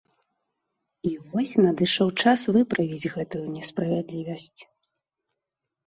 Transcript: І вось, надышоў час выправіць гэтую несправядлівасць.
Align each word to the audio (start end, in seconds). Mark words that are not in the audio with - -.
І 1.09 1.11
вось, 1.27 1.51
надышоў 1.67 2.09
час 2.25 2.39
выправіць 2.57 3.09
гэтую 3.15 3.45
несправядлівасць. 3.57 4.61